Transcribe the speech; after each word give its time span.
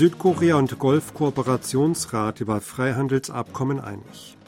Südkorea 0.00 0.56
und 0.56 0.78
Golfkooperationsrat 0.78 2.40
über 2.40 2.62
Freihandelsabkommen 2.62 3.80
einig. 3.80 4.38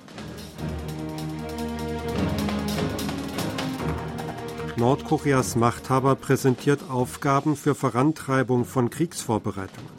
Nordkoreas 4.76 5.54
Machthaber 5.54 6.16
präsentiert 6.16 6.88
Aufgaben 6.88 7.54
für 7.54 7.74
Vorantreibung 7.74 8.64
von 8.64 8.88
Kriegsvorbereitungen. 8.88 9.90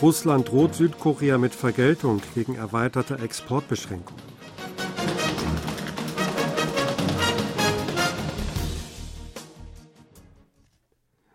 Russland 0.00 0.48
droht 0.48 0.74
Südkorea 0.76 1.36
mit 1.36 1.54
Vergeltung 1.54 2.22
gegen 2.34 2.54
erweiterte 2.54 3.18
Exportbeschränkungen. 3.18 4.31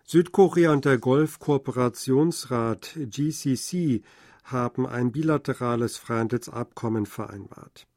Südkorea 0.10 0.72
und 0.72 0.86
der 0.86 1.00
Golfkooperationsrat 1.00 2.98
GCC 2.98 4.04
haben 4.46 4.88
ein 4.88 5.12
bilaterales 5.12 5.98
Freihandelsabkommen 5.98 7.06
vereinbart. 7.06 7.88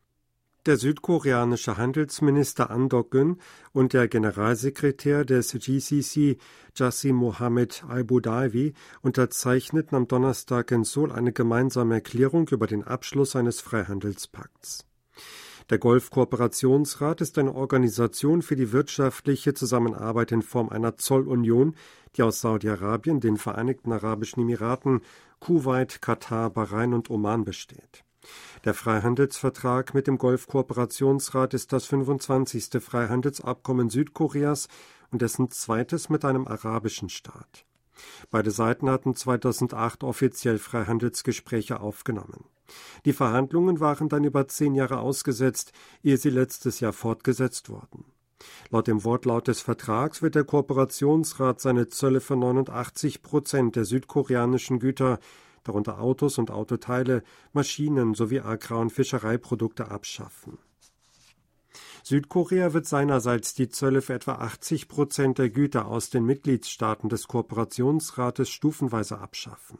Der 0.66 0.77
südkoreanische 0.77 1.77
Handelsminister 1.77 2.69
An 2.70 2.88
Dok-gun 2.88 3.38
und 3.73 3.92
der 3.92 4.09
Generalsekretär 4.09 5.24
des 5.24 5.52
GCC 5.52 6.36
Jassim 6.74 7.14
Mohammed 7.14 7.84
al-Budawi 7.86 8.74
unterzeichneten 9.02 9.97
am 9.97 10.08
Donnerstag 10.08 10.72
in 10.72 10.83
Seoul 10.83 11.12
eine 11.12 11.33
gemeinsame 11.33 11.95
Erklärung 11.95 12.48
über 12.48 12.66
den 12.66 12.83
Abschluss 12.83 13.36
eines 13.36 13.61
Freihandelspakts. 13.61 14.84
Der 15.70 15.79
Golfkooperationsrat 15.79 17.20
ist 17.20 17.38
eine 17.38 17.55
Organisation 17.55 18.42
für 18.42 18.56
die 18.56 18.72
wirtschaftliche 18.72 19.55
Zusammenarbeit 19.55 20.33
in 20.33 20.42
Form 20.42 20.69
einer 20.69 20.97
Zollunion, 20.97 21.77
die 22.17 22.25
aus 22.25 22.41
Saudi-Arabien, 22.41 23.20
den 23.20 23.36
Vereinigten 23.36 23.92
Arabischen 23.92 24.42
Emiraten, 24.42 25.00
Kuwait, 25.39 26.03
Katar, 26.03 26.50
Bahrain 26.50 26.92
und 26.92 27.08
Oman 27.08 27.45
besteht. 27.45 28.03
Der 28.64 28.75
Freihandelsvertrag 28.75 29.95
mit 29.95 30.08
dem 30.08 30.19
Golfkooperationsrat 30.19 31.55
ist 31.55 31.73
das 31.73 31.86
25. 31.86 32.83
Freihandelsabkommen 32.83 33.91
Südkoreas 33.91 34.67
und 35.12 35.23
dessen 35.23 35.52
zweites 35.52 36.08
mit 36.08 36.25
einem 36.25 36.48
arabischen 36.48 37.08
Staat. 37.08 37.64
Beide 38.31 38.51
Seiten 38.51 38.89
hatten 38.91 39.15
2008 39.15 40.05
offiziell 40.05 40.59
Freihandelsgespräche 40.59 41.81
aufgenommen. 41.81 42.45
Die 43.05 43.12
Verhandlungen 43.12 43.81
waren 43.81 44.09
dann 44.09 44.25
über 44.25 44.48
zehn 44.48 44.75
Jahre 44.75 45.01
ausgesetzt, 45.01 45.73
ehe 46.03 46.17
sie 46.17 46.31
letztes 46.31 46.81
Jahr 46.81 46.92
fortgesetzt 46.92 47.69
wurden. 47.69 48.05
Laut 48.70 48.87
dem 48.87 49.05
Wortlaut 49.05 49.48
des 49.48 49.61
Vertrags 49.61 50.23
wird 50.23 50.34
der 50.34 50.45
Kooperationsrat 50.45 51.61
seine 51.61 51.89
Zölle 51.89 52.20
für 52.20 52.37
89 52.37 53.23
Prozent 53.23 53.77
der 53.77 53.84
südkoreanischen 53.84 54.79
Güter, 54.79 55.19
darunter 55.64 56.01
Autos 56.01 56.39
und 56.39 56.51
Autoteile, 56.51 57.23
Maschinen 57.53 58.14
sowie 58.14 58.41
Agrar- 58.41 58.81
und 58.81 58.91
Fischereiprodukte 58.91 59.91
abschaffen. 59.91 60.59
Südkorea 62.03 62.73
wird 62.73 62.87
seinerseits 62.87 63.55
die 63.55 63.69
Zölle 63.69 64.03
für 64.03 64.15
etwa 64.15 64.34
80 64.37 64.89
Prozent 64.89 65.39
der 65.39 65.51
Güter 65.51 65.87
aus 65.87 66.11
den 66.11 66.25
Mitgliedstaaten 66.25 67.09
des 67.09 67.29
Kooperationsrates 67.29 68.51
stufenweise 68.51 69.19
abschaffen. 69.19 69.79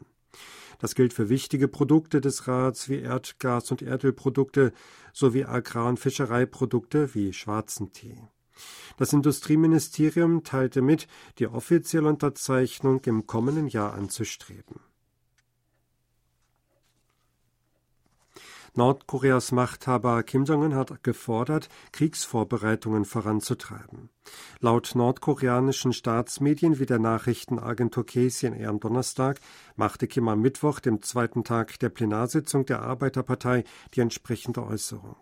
Das 0.79 0.95
gilt 0.95 1.13
für 1.13 1.29
wichtige 1.29 1.67
Produkte 1.67 2.21
des 2.21 2.47
Rats 2.47 2.89
wie 2.89 2.99
Erdgas- 2.99 3.71
und 3.71 3.81
Erdölprodukte 3.81 4.73
sowie 5.13 5.45
Agrar- 5.45 5.89
und 5.89 5.99
Fischereiprodukte 5.99 7.13
wie 7.13 7.33
schwarzen 7.33 7.91
Tee. 7.93 8.17
Das 8.97 9.13
Industrieministerium 9.13 10.43
teilte 10.43 10.81
mit, 10.81 11.07
die 11.39 11.47
offizielle 11.47 12.07
Unterzeichnung 12.07 13.01
im 13.05 13.27
kommenden 13.27 13.67
Jahr 13.67 13.93
anzustreben. 13.93 14.79
Nordkoreas 18.73 19.51
Machthaber 19.51 20.23
Kim 20.23 20.45
Jong-un 20.45 20.75
hat 20.75 21.03
gefordert, 21.03 21.67
Kriegsvorbereitungen 21.91 23.03
voranzutreiben. 23.03 24.09
Laut 24.61 24.93
nordkoreanischen 24.95 25.91
Staatsmedien 25.91 26.79
wie 26.79 26.85
der 26.85 26.99
Nachrichtenagentur 26.99 28.05
KCNA 28.05 28.69
am 28.69 28.79
Donnerstag 28.79 29.41
machte 29.75 30.07
Kim 30.07 30.29
am 30.29 30.39
Mittwoch, 30.39 30.79
dem 30.79 31.01
zweiten 31.01 31.43
Tag 31.43 31.79
der 31.79 31.89
Plenarsitzung 31.89 32.65
der 32.65 32.81
Arbeiterpartei, 32.81 33.65
die 33.93 33.99
entsprechende 33.99 34.65
Äußerung. 34.65 35.17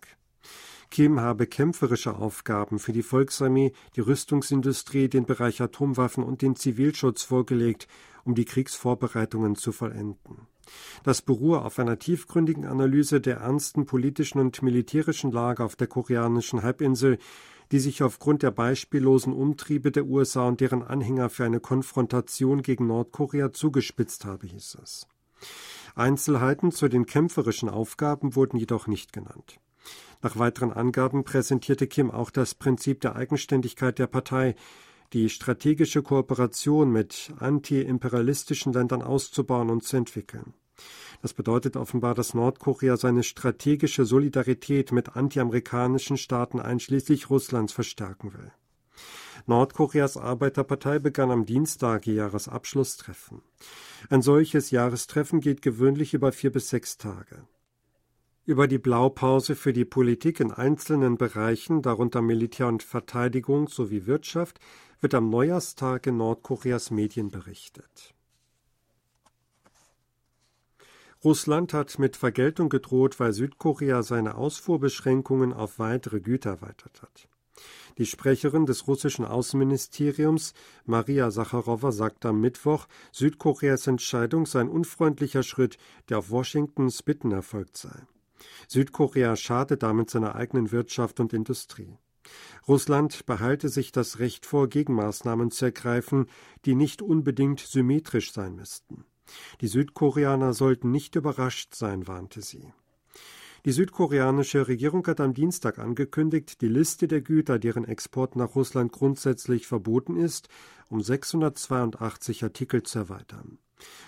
Kim 0.91 1.19
habe 1.19 1.47
kämpferische 1.47 2.15
Aufgaben 2.15 2.77
für 2.77 2.93
die 2.93 3.03
Volksarmee, 3.03 3.73
die 3.95 4.01
Rüstungsindustrie, 4.01 5.07
den 5.07 5.25
Bereich 5.25 5.59
Atomwaffen 5.59 6.23
und 6.23 6.43
den 6.43 6.55
Zivilschutz 6.55 7.23
vorgelegt, 7.23 7.87
um 8.25 8.35
die 8.35 8.45
Kriegsvorbereitungen 8.45 9.55
zu 9.55 9.71
vollenden. 9.71 10.47
Das 11.03 11.21
beruhe 11.21 11.61
auf 11.61 11.79
einer 11.79 11.99
tiefgründigen 11.99 12.65
Analyse 12.65 13.21
der 13.21 13.37
ernsten 13.37 13.85
politischen 13.85 14.39
und 14.39 14.61
militärischen 14.61 15.31
Lage 15.31 15.63
auf 15.63 15.75
der 15.75 15.87
koreanischen 15.87 16.63
Halbinsel, 16.63 17.17
die 17.71 17.79
sich 17.79 18.01
aufgrund 18.03 18.43
der 18.43 18.51
beispiellosen 18.51 19.33
Umtriebe 19.33 19.91
der 19.91 20.05
USA 20.05 20.47
und 20.47 20.59
deren 20.59 20.83
Anhänger 20.83 21.29
für 21.29 21.45
eine 21.45 21.59
Konfrontation 21.59 22.61
gegen 22.61 22.87
Nordkorea 22.87 23.53
zugespitzt 23.53 24.25
habe, 24.25 24.47
hieß 24.47 24.77
es. 24.83 25.07
Einzelheiten 25.95 26.71
zu 26.71 26.87
den 26.87 27.05
kämpferischen 27.05 27.69
Aufgaben 27.69 28.35
wurden 28.35 28.57
jedoch 28.57 28.87
nicht 28.87 29.13
genannt. 29.13 29.59
Nach 30.21 30.37
weiteren 30.37 30.73
Angaben 30.73 31.23
präsentierte 31.23 31.87
Kim 31.87 32.11
auch 32.11 32.29
das 32.29 32.53
Prinzip 32.53 33.01
der 33.01 33.15
Eigenständigkeit 33.15 33.99
der 33.99 34.07
Partei, 34.07 34.55
die 35.13 35.29
strategische 35.29 36.03
Kooperation 36.03 36.91
mit 36.91 37.33
antiimperialistischen 37.39 38.73
Ländern 38.73 39.01
auszubauen 39.01 39.69
und 39.69 39.83
zu 39.83 39.97
entwickeln. 39.97 40.53
Das 41.21 41.33
bedeutet 41.33 41.75
offenbar, 41.75 42.15
dass 42.15 42.33
Nordkorea 42.33 42.95
seine 42.95 43.23
strategische 43.23 44.05
Solidarität 44.05 44.91
mit 44.91 45.15
antiamerikanischen 45.15 46.17
Staaten 46.17 46.59
einschließlich 46.59 47.29
Russlands 47.29 47.73
verstärken 47.73 48.33
will. 48.33 48.51
Nordkoreas 49.45 50.17
Arbeiterpartei 50.17 50.99
begann 50.99 51.31
am 51.31 51.45
Dienstag 51.45 52.07
ihr 52.07 52.15
Jahresabschlusstreffen. 52.15 53.41
Ein 54.09 54.21
solches 54.21 54.71
Jahrestreffen 54.71 55.41
geht 55.41 55.61
gewöhnlich 55.61 56.13
über 56.13 56.31
vier 56.31 56.51
bis 56.51 56.69
sechs 56.69 56.97
Tage. 56.97 57.47
Über 58.49 58.67
die 58.67 58.79
Blaupause 58.79 59.55
für 59.55 59.73
die 59.73 59.85
Politik 59.85 60.39
in 60.39 60.51
einzelnen 60.51 61.19
Bereichen, 61.19 61.83
darunter 61.83 62.23
Militär 62.23 62.67
und 62.67 62.81
Verteidigung 62.81 63.67
sowie 63.67 64.07
Wirtschaft, 64.07 64.59
wird 65.01 65.13
am 65.13 65.29
Neujahrstag 65.29 66.07
in 66.07 66.17
Nordkoreas 66.17 66.89
Medien 66.89 67.29
berichtet. 67.29 68.15
Russland 71.23 71.75
hat 71.75 71.99
mit 71.99 72.17
Vergeltung 72.17 72.69
gedroht, 72.69 73.19
weil 73.19 73.33
Südkorea 73.33 74.01
seine 74.01 74.33
Ausfuhrbeschränkungen 74.33 75.53
auf 75.53 75.77
weitere 75.77 76.19
Güter 76.19 76.49
erweitert 76.49 77.03
hat. 77.03 77.29
Die 77.99 78.07
Sprecherin 78.07 78.65
des 78.65 78.87
russischen 78.87 79.25
Außenministeriums, 79.25 80.55
Maria 80.85 81.29
Sacharowa, 81.29 81.91
sagte 81.91 82.29
am 82.29 82.41
Mittwoch, 82.41 82.87
Südkoreas 83.11 83.85
Entscheidung 83.85 84.47
sei 84.47 84.61
ein 84.61 84.69
unfreundlicher 84.69 85.43
Schritt, 85.43 85.77
der 86.09 86.17
auf 86.17 86.31
Washingtons 86.31 87.03
Bitten 87.03 87.31
erfolgt 87.31 87.77
sei. 87.77 88.07
Südkorea 88.67 89.35
schade 89.35 89.77
damit 89.77 90.09
seiner 90.09 90.35
eigenen 90.35 90.71
Wirtschaft 90.71 91.19
und 91.19 91.33
Industrie. 91.33 91.97
Russland 92.67 93.25
behalte 93.25 93.69
sich 93.69 93.91
das 93.91 94.19
Recht 94.19 94.45
vor, 94.45 94.67
Gegenmaßnahmen 94.67 95.51
zu 95.51 95.65
ergreifen, 95.65 96.27
die 96.65 96.75
nicht 96.75 97.01
unbedingt 97.01 97.59
symmetrisch 97.59 98.31
sein 98.31 98.55
müssten. 98.55 99.05
Die 99.61 99.67
Südkoreaner 99.67 100.53
sollten 100.53 100.91
nicht 100.91 101.15
überrascht 101.15 101.75
sein, 101.75 102.07
warnte 102.07 102.41
sie. 102.41 102.73
Die 103.65 103.71
südkoreanische 103.71 104.67
Regierung 104.67 105.05
hat 105.07 105.19
am 105.19 105.33
Dienstag 105.33 105.79
angekündigt, 105.79 106.61
die 106.61 106.69
Liste 106.69 107.07
der 107.07 107.21
Güter, 107.21 107.59
deren 107.59 107.83
Export 107.83 108.35
nach 108.37 108.55
Russland 108.55 108.91
grundsätzlich 108.91 109.67
verboten 109.67 110.15
ist, 110.15 110.47
um 110.89 111.01
682 111.01 112.43
Artikel 112.43 112.83
zu 112.83 112.99
erweitern. 112.99 113.59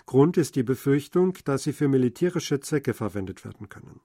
Grund 0.05 0.37
ist 0.37 0.55
die 0.55 0.63
Befürchtung, 0.63 1.37
dass 1.43 1.63
sie 1.63 1.73
für 1.73 1.89
militärische 1.89 2.61
Zwecke 2.61 2.93
verwendet 2.93 3.43
werden 3.43 3.67
können. 3.67 3.99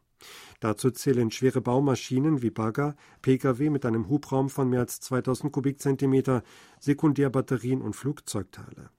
Dazu 0.60 0.90
zählen 0.90 1.30
schwere 1.30 1.60
Baumaschinen 1.60 2.42
wie 2.42 2.50
Bagger, 2.50 2.96
Pkw 3.22 3.70
mit 3.70 3.84
einem 3.84 4.08
Hubraum 4.08 4.48
von 4.48 4.68
mehr 4.68 4.80
als 4.80 5.00
2000 5.00 5.52
Kubikzentimeter, 5.52 6.42
Sekundärbatterien 6.80 7.82
und 7.82 7.94
Flugzeugteile. 7.94 8.90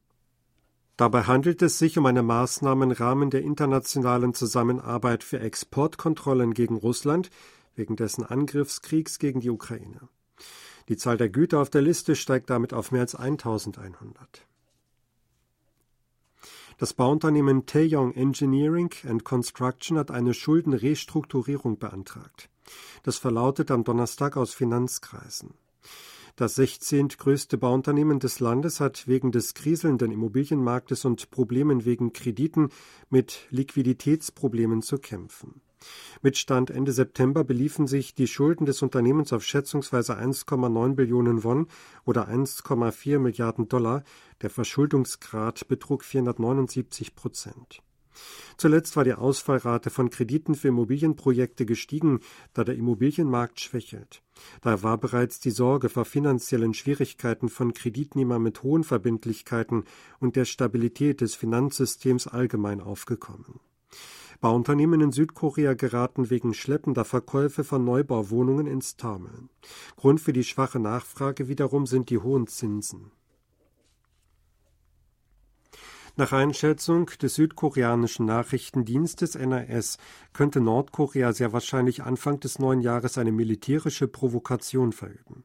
Dabei 0.97 1.23
handelt 1.23 1.61
es 1.61 1.77
sich 1.77 1.97
um 1.97 2.05
eine 2.07 2.23
Maßnahme 2.23 2.85
im 2.85 2.91
Rahmen 2.91 3.29
der 3.29 3.43
internationalen 3.43 4.33
Zusammenarbeit 4.33 5.23
für 5.23 5.39
Exportkontrollen 5.39 6.53
gegen 6.53 6.75
Russland 6.75 7.29
wegen 7.75 7.95
dessen 7.95 8.23
Angriffskriegs 8.23 9.19
gegen 9.19 9.39
die 9.39 9.51
Ukraine. 9.51 10.09
Die 10.89 10.97
Zahl 10.97 11.17
der 11.17 11.29
Güter 11.29 11.59
auf 11.59 11.69
der 11.69 11.81
Liste 11.81 12.15
steigt 12.15 12.49
damit 12.49 12.73
auf 12.73 12.91
mehr 12.91 13.01
als 13.01 13.13
1100. 13.13 14.47
Das 16.79 16.93
Bauunternehmen 16.93 17.65
Taeyong 17.65 18.13
Engineering 18.13 18.91
and 19.07 19.23
Construction 19.23 19.97
hat 19.97 20.11
eine 20.11 20.35
Schuldenrestrukturierung 20.35 21.79
beantragt. 21.79 22.51
Das 23.01 23.17
verlautet 23.17 23.71
am 23.71 23.83
Donnerstag 23.83 24.37
aus 24.37 24.53
Finanzkreisen. 24.53 25.55
Das 26.35 26.53
16. 26.53 27.07
größte 27.07 27.57
Bauunternehmen 27.57 28.19
des 28.19 28.39
Landes 28.39 28.79
hat 28.79 29.07
wegen 29.07 29.31
des 29.31 29.55
kriselnden 29.55 30.11
Immobilienmarktes 30.11 31.03
und 31.05 31.31
Problemen 31.31 31.83
wegen 31.83 32.13
Krediten 32.13 32.69
mit 33.09 33.47
Liquiditätsproblemen 33.49 34.83
zu 34.83 34.99
kämpfen. 34.99 35.61
Mit 36.21 36.37
Stand 36.37 36.69
Ende 36.71 36.91
September 36.91 37.43
beliefen 37.43 37.87
sich 37.87 38.15
die 38.15 38.27
Schulden 38.27 38.65
des 38.65 38.81
Unternehmens 38.81 39.33
auf 39.33 39.43
schätzungsweise 39.43 40.17
1,9 40.17 40.95
Billionen 40.95 41.43
Won 41.43 41.67
oder 42.05 42.27
1,4 42.27 43.19
Milliarden 43.19 43.67
Dollar. 43.67 44.03
Der 44.41 44.49
Verschuldungsgrad 44.49 45.67
betrug 45.67 46.03
479 46.03 47.15
Prozent. 47.15 47.81
Zuletzt 48.57 48.95
war 48.95 49.03
die 49.03 49.13
Ausfallrate 49.13 49.91
von 49.91 50.09
Krediten 50.09 50.55
für 50.55 50.69
Immobilienprojekte 50.69 51.65
gestiegen, 51.65 52.21
da 52.53 52.63
der 52.63 52.75
Immobilienmarkt 52.75 53.59
schwächelt. 53.59 54.23
Da 54.61 54.81
war 54.83 54.97
bereits 54.97 55.39
die 55.39 55.51
Sorge 55.51 55.89
vor 55.89 56.05
finanziellen 56.05 56.73
Schwierigkeiten 56.73 57.49
von 57.49 57.73
Kreditnehmern 57.73 58.41
mit 58.41 58.63
hohen 58.63 58.83
Verbindlichkeiten 58.83 59.83
und 60.19 60.35
der 60.35 60.45
Stabilität 60.45 61.21
des 61.21 61.35
Finanzsystems 61.35 62.27
allgemein 62.27 62.81
aufgekommen. 62.81 63.59
Bauunternehmen 64.39 65.01
in 65.01 65.11
Südkorea 65.11 65.73
geraten 65.73 66.29
wegen 66.29 66.53
schleppender 66.53 67.05
Verkäufe 67.05 67.63
von 67.63 67.83
Neubauwohnungen 67.83 68.67
ins 68.67 68.97
Taumeln. 68.97 69.49
Grund 69.95 70.21
für 70.21 70.33
die 70.33 70.43
schwache 70.43 70.79
Nachfrage 70.79 71.47
wiederum 71.47 71.85
sind 71.85 72.09
die 72.09 72.19
hohen 72.19 72.47
Zinsen. 72.47 73.11
Nach 76.19 76.31
Einschätzung 76.31 77.11
des 77.21 77.35
südkoreanischen 77.35 78.25
Nachrichtendienstes 78.25 79.35
NRS 79.35 79.99
könnte 80.33 80.59
Nordkorea 80.59 81.31
sehr 81.31 81.53
wahrscheinlich 81.53 82.01
Anfang 82.01 82.39
des 82.39 82.57
neuen 82.57 82.81
Jahres 82.81 83.19
eine 83.19 83.31
militärische 83.31 84.07
Provokation 84.07 84.93
verüben. 84.93 85.43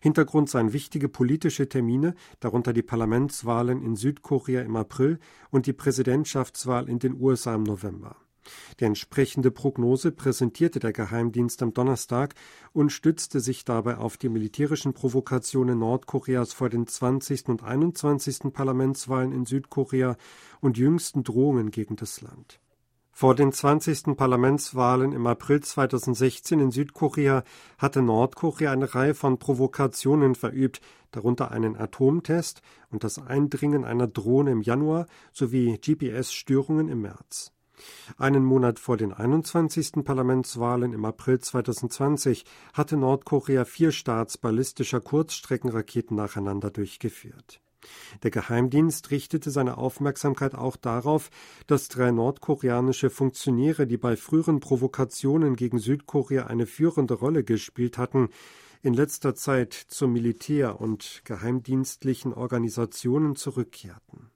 Hintergrund 0.00 0.50
seien 0.50 0.72
wichtige 0.72 1.08
politische 1.08 1.68
Termine, 1.68 2.14
darunter 2.40 2.72
die 2.72 2.82
Parlamentswahlen 2.82 3.82
in 3.82 3.96
Südkorea 3.96 4.62
im 4.62 4.76
April 4.76 5.18
und 5.50 5.66
die 5.66 5.72
Präsidentschaftswahl 5.72 6.88
in 6.88 6.98
den 6.98 7.20
USA 7.20 7.54
im 7.54 7.62
November. 7.62 8.16
Die 8.80 8.84
entsprechende 8.84 9.50
Prognose 9.50 10.10
präsentierte 10.10 10.80
der 10.80 10.92
Geheimdienst 10.92 11.62
am 11.62 11.72
Donnerstag 11.72 12.34
und 12.72 12.90
stützte 12.90 13.40
sich 13.40 13.64
dabei 13.64 13.98
auf 13.98 14.16
die 14.16 14.28
militärischen 14.28 14.94
Provokationen 14.94 15.78
Nordkoreas 15.78 16.52
vor 16.52 16.68
den 16.68 16.86
20. 16.86 17.48
und 17.48 17.62
21. 17.62 18.52
Parlamentswahlen 18.52 19.32
in 19.32 19.46
Südkorea 19.46 20.16
und 20.60 20.78
jüngsten 20.78 21.22
Drohungen 21.22 21.70
gegen 21.70 21.96
das 21.96 22.20
Land. 22.20 22.58
Vor 23.14 23.34
den 23.34 23.52
20. 23.52 24.16
Parlamentswahlen 24.16 25.12
im 25.12 25.26
April 25.26 25.60
2016 25.60 26.58
in 26.58 26.70
Südkorea 26.70 27.44
hatte 27.76 28.00
Nordkorea 28.00 28.72
eine 28.72 28.94
Reihe 28.94 29.14
von 29.14 29.38
Provokationen 29.38 30.34
verübt, 30.34 30.80
darunter 31.12 31.52
einen 31.52 31.76
Atomtest 31.76 32.62
und 32.90 33.04
das 33.04 33.18
Eindringen 33.18 33.84
einer 33.84 34.08
Drohne 34.08 34.50
im 34.50 34.62
Januar 34.62 35.06
sowie 35.32 35.78
GPS-Störungen 35.78 36.88
im 36.88 37.02
März. 37.02 37.52
Einen 38.16 38.44
Monat 38.44 38.78
vor 38.78 38.96
den 38.96 39.12
21. 39.12 40.04
Parlamentswahlen 40.04 40.92
im 40.92 41.04
April 41.04 41.38
2020 41.38 42.44
hatte 42.72 42.96
Nordkorea 42.96 43.66
vier 43.66 43.92
Starts 43.92 44.38
ballistischer 44.38 45.00
Kurzstreckenraketen 45.00 46.16
nacheinander 46.16 46.70
durchgeführt. 46.70 47.60
Der 48.22 48.30
Geheimdienst 48.30 49.10
richtete 49.10 49.50
seine 49.50 49.78
Aufmerksamkeit 49.78 50.54
auch 50.54 50.76
darauf, 50.76 51.30
dass 51.66 51.88
drei 51.88 52.10
nordkoreanische 52.10 53.10
Funktionäre, 53.10 53.86
die 53.86 53.96
bei 53.96 54.16
früheren 54.16 54.60
Provokationen 54.60 55.56
gegen 55.56 55.78
Südkorea 55.78 56.46
eine 56.46 56.66
führende 56.66 57.14
Rolle 57.14 57.44
gespielt 57.44 57.98
hatten, 57.98 58.28
in 58.82 58.94
letzter 58.94 59.34
Zeit 59.34 59.72
zu 59.72 60.08
Militär- 60.08 60.80
und 60.80 61.22
geheimdienstlichen 61.24 62.32
Organisationen 62.32 63.36
zurückkehrten. 63.36 64.30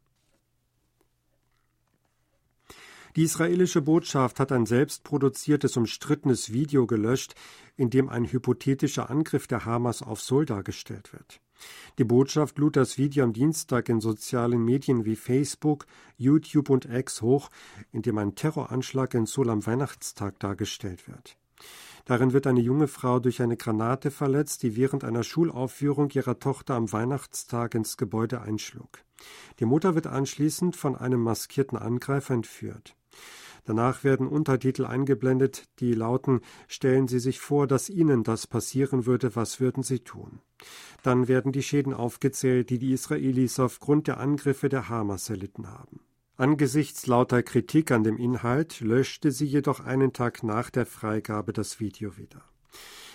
Die 3.16 3.22
israelische 3.22 3.81
Botschaft 3.81 4.38
hat 4.40 4.52
ein 4.52 4.66
selbstproduziertes, 4.66 5.78
umstrittenes 5.78 6.52
Video 6.52 6.87
gelöscht, 6.87 7.34
in 7.75 7.88
dem 7.88 8.10
ein 8.10 8.31
hypothetischer 8.31 9.08
Angriff 9.08 9.46
der 9.46 9.64
Hamas 9.64 10.02
auf 10.02 10.20
Seoul 10.20 10.44
dargestellt 10.44 11.14
wird. 11.14 11.40
Die 11.99 12.05
Botschaft 12.05 12.58
lud 12.58 12.76
das 12.76 12.99
Video 12.99 13.25
am 13.25 13.32
Dienstag 13.32 13.88
in 13.88 14.00
sozialen 14.00 14.64
Medien 14.64 15.05
wie 15.05 15.17
Facebook, 15.17 15.87
YouTube 16.17 16.70
und 16.70 16.85
X 16.85 17.23
hoch, 17.23 17.50
in 17.93 18.03
dem 18.03 18.19
ein 18.19 18.35
Terroranschlag 18.35 19.14
in 19.14 19.26
Seoul 19.26 19.50
am 19.50 19.67
Weihnachtstag 19.67 20.38
dargestellt 20.38 21.08
wird. 21.08 21.37
Darin 22.05 22.32
wird 22.32 22.47
eine 22.47 22.61
junge 22.61 22.87
Frau 22.87 23.19
durch 23.19 23.43
eine 23.43 23.56
Granate 23.56 24.11
verletzt, 24.11 24.62
die 24.62 24.76
während 24.76 25.03
einer 25.03 25.25
Schulaufführung 25.25 26.11
ihrer 26.11 26.38
Tochter 26.38 26.75
am 26.75 26.93
Weihnachtstag 26.93 27.75
ins 27.75 27.97
Gebäude 27.97 28.43
einschlug. 28.43 29.00
Die 29.59 29.64
Mutter 29.64 29.94
wird 29.94 30.06
anschließend 30.06 30.76
von 30.76 30.94
einem 30.94 31.20
maskierten 31.20 31.76
Angreifer 31.76 32.35
entführt. 32.35 32.94
Danach 33.66 34.04
werden 34.04 34.28
Untertitel 34.28 34.86
eingeblendet, 34.86 35.64
die 35.80 35.92
lauten 35.92 36.40
Stellen 36.68 37.08
Sie 37.08 37.18
sich 37.18 37.40
vor, 37.40 37.66
dass 37.66 37.90
Ihnen 37.90 38.22
das 38.22 38.46
passieren 38.46 39.06
würde, 39.06 39.34
was 39.34 39.60
würden 39.60 39.82
Sie 39.82 39.98
tun? 39.98 40.40
Dann 41.02 41.26
werden 41.26 41.50
die 41.50 41.64
Schäden 41.64 41.92
aufgezählt, 41.92 42.70
die 42.70 42.78
die 42.78 42.92
Israelis 42.92 43.58
aufgrund 43.58 44.06
der 44.06 44.18
Angriffe 44.18 44.68
der 44.68 44.88
Hamas 44.88 45.28
erlitten 45.28 45.68
haben. 45.68 46.00
Angesichts 46.36 47.06
lauter 47.06 47.42
Kritik 47.42 47.90
an 47.90 48.04
dem 48.04 48.18
Inhalt 48.18 48.80
löschte 48.80 49.32
sie 49.32 49.46
jedoch 49.46 49.80
einen 49.80 50.12
Tag 50.12 50.42
nach 50.42 50.70
der 50.70 50.86
Freigabe 50.86 51.52
das 51.52 51.80
Video 51.80 52.18
wieder. 52.18 52.44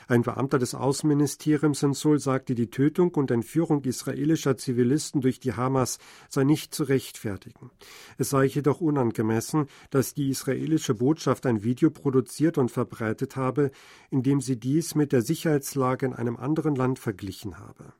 Ein 0.07 0.23
Beamter 0.23 0.59
des 0.59 0.75
Außenministeriums 0.75 1.83
in 1.83 1.93
Seoul 1.93 2.19
sagte, 2.19 2.55
die 2.55 2.69
Tötung 2.69 3.13
und 3.15 3.31
Entführung 3.31 3.83
israelischer 3.83 4.57
Zivilisten 4.57 5.21
durch 5.21 5.39
die 5.39 5.53
Hamas 5.53 5.99
sei 6.29 6.43
nicht 6.43 6.73
zu 6.73 6.83
rechtfertigen. 6.83 7.71
Es 8.17 8.31
sei 8.31 8.45
jedoch 8.45 8.81
unangemessen, 8.81 9.67
dass 9.89 10.13
die 10.13 10.29
israelische 10.29 10.95
Botschaft 10.95 11.45
ein 11.45 11.63
Video 11.63 11.89
produziert 11.89 12.57
und 12.57 12.71
verbreitet 12.71 13.35
habe, 13.35 13.71
in 14.09 14.23
dem 14.23 14.41
sie 14.41 14.59
dies 14.59 14.95
mit 14.95 15.11
der 15.11 15.21
Sicherheitslage 15.21 16.05
in 16.05 16.13
einem 16.13 16.37
anderen 16.37 16.75
Land 16.75 16.99
verglichen 16.99 17.59
habe. 17.59 17.93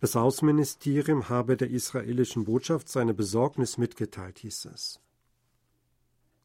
Das 0.00 0.16
Außenministerium 0.16 1.28
habe 1.28 1.56
der 1.56 1.70
israelischen 1.70 2.44
Botschaft 2.44 2.88
seine 2.88 3.14
Besorgnis 3.14 3.78
mitgeteilt, 3.78 4.38
hieß 4.38 4.66
es. 4.66 5.00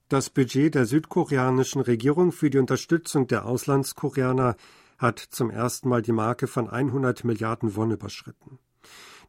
Das 0.10 0.30
Budget 0.30 0.76
der 0.76 0.86
südkoreanischen 0.86 1.82
Regierung 1.82 2.32
für 2.32 2.50
die 2.50 2.60
Unterstützung 2.60 3.28
der 3.28 3.46
Auslandskoreaner 3.46 4.56
hat 4.98 5.20
zum 5.20 5.50
ersten 5.50 5.90
Mal 5.90 6.02
die 6.02 6.12
Marke 6.12 6.48
von 6.48 6.70
100 6.70 7.24
Milliarden 7.24 7.76
Won 7.76 7.92
überschritten. 7.92 8.60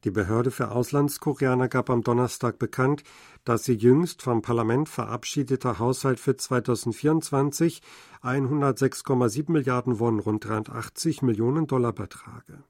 Die 0.05 0.11
Behörde 0.13 0.53
für 0.53 0.71
Auslandskoreaner 0.71 1.69
gab 1.69 1.91
am 1.91 2.03
Donnerstag 2.03 2.59
bekannt, 2.59 3.03
dass 3.45 3.65
sie 3.65 3.75
jüngst 3.75 4.23
vom 4.23 4.43
Parlament 4.43 4.89
verabschiedeter 4.89 5.81
Haushalt 5.81 6.21
für 6.21 6.37
2024 6.37 7.83
106,7 8.23 9.51
Milliarden 9.51 9.99
Won, 9.99 10.21
rund 10.21 10.45
83 10.45 11.23
Millionen 11.23 11.67
Dollar 11.67 11.93
betrage. 11.93 12.63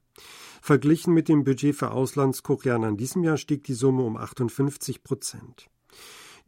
Verglichen 0.63 1.13
mit 1.13 1.29
dem 1.29 1.45
Budget 1.45 1.77
für 1.77 1.91
Auslandskoreaner 1.91 2.89
in 2.89 2.97
diesem 2.97 3.23
Jahr 3.23 3.37
stieg 3.37 3.63
die 3.65 3.75
Summe 3.75 4.03
um 4.03 4.17
58 4.17 5.05
Prozent. 5.05 5.69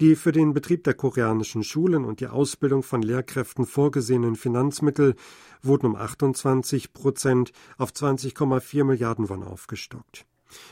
Die 0.01 0.17
für 0.17 0.33
den 0.33 0.55
Betrieb 0.55 0.85
der 0.85 0.95
koreanischen 0.95 1.63
Schulen 1.63 2.07
und 2.07 2.21
die 2.21 2.29
Ausbildung 2.29 2.83
von 2.83 3.03
Lehrkräften 3.03 3.67
vorgesehenen 3.67 4.35
Finanzmittel 4.35 5.15
wurden 5.61 5.85
um 5.89 5.95
28 5.95 6.95
Prozent 6.95 7.53
auf 7.77 7.91
20,4 7.91 8.85
Milliarden 8.85 9.29
Won 9.29 9.43
aufgestockt. 9.43 10.25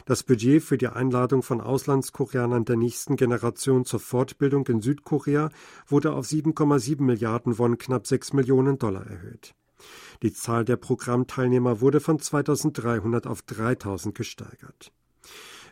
Das 0.07 0.23
Budget 0.23 0.63
für 0.63 0.79
die 0.79 0.89
Einladung 0.89 1.43
von 1.43 1.61
Auslandskoreanern 1.61 2.65
der 2.65 2.77
nächsten 2.77 3.17
Generation 3.17 3.85
zur 3.85 4.01
Fortbildung 4.01 4.67
in 4.67 4.81
Südkorea 4.81 5.51
wurde 5.87 6.15
auf 6.15 6.27
7,7 6.27 7.03
Milliarden 7.03 7.59
Won, 7.59 7.77
knapp 7.77 8.07
6 8.07 8.33
Millionen 8.33 8.79
Dollar 8.79 9.07
erhöht. 9.07 9.55
Die 10.23 10.33
Zahl 10.33 10.65
der 10.65 10.77
Programmteilnehmer 10.77 11.83
wurde 11.83 12.01
von 12.01 12.19
2300 12.19 13.27
auf 13.27 13.43
3000 13.43 14.15
gesteigert. 14.15 14.91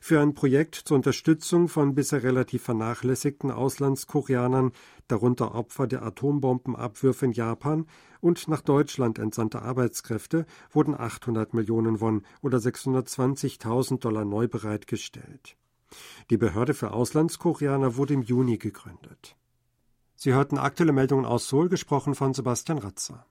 Für 0.01 0.21
ein 0.21 0.35
Projekt 0.35 0.75
zur 0.75 0.97
Unterstützung 0.97 1.69
von 1.69 1.95
bisher 1.95 2.23
relativ 2.23 2.63
vernachlässigten 2.63 3.51
Auslandskoreanern, 3.51 4.73
darunter 5.09 5.55
Opfer 5.55 5.87
der 5.87 6.03
Atombombenabwürfe 6.03 7.27
in 7.27 7.33
Japan 7.33 7.87
und 8.21 8.49
nach 8.49 8.61
Deutschland 8.61 9.19
entsandte 9.19 9.63
Arbeitskräfte, 9.63 10.47
wurden 10.71 10.95
800 10.95 11.55
Millionen 11.55 12.01
Won 12.01 12.23
oder 12.43 12.59
620.000 12.59 14.01
Dollar 14.01 14.25
neu 14.25 14.49
bereitgestellt. 14.49 15.57
Die 16.31 16.37
Behörde 16.37 16.75
für 16.75 16.93
Auslandskoreaner 16.93 17.97
wurde 17.97 18.15
im 18.15 18.23
Juni 18.23 18.59
gegründet. 18.59 19.37
Sie 20.17 20.33
hörten 20.33 20.59
aktuelle 20.59 20.93
Meldungen 20.93 21.27
aus 21.27 21.49
Seoul, 21.49 21.69
gesprochen 21.69 22.15
von 22.15 22.35
Sebastian 22.35 22.79
Ratzer. 22.79 23.27